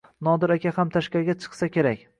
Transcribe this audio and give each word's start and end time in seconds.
Nodir 0.27 0.53
aka 0.55 0.73
ham 0.79 0.95
tashqariga 0.97 1.37
chiqsa 1.45 1.73
kerak 1.79 2.07